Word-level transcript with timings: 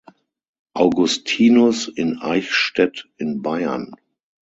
Augustinus 0.73 1.87
in 1.87 2.17
Eichstätt 2.17 3.07
in 3.17 3.43
Bayern. 3.43 3.93